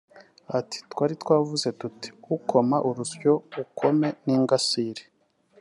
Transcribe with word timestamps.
Ati 0.59 0.77
“Twari 0.91 1.13
twavuze 1.23 1.67
tuti 1.79 2.07
’ukoma 2.35 2.77
urusyo 2.89 3.31
ukome 3.63 4.09
n’ingasire 4.25 5.03